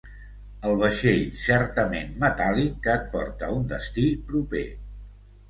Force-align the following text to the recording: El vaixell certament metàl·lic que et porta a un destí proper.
El 0.69 0.77
vaixell 0.77 1.25
certament 1.41 2.15
metàl·lic 2.23 2.81
que 2.87 2.95
et 3.01 3.07
porta 3.13 3.51
a 3.51 3.59
un 3.61 3.69
destí 3.75 4.09
proper. 4.33 4.65